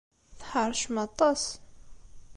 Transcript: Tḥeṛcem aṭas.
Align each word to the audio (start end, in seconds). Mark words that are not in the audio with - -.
Tḥeṛcem 0.39 0.95
aṭas. 1.05 1.43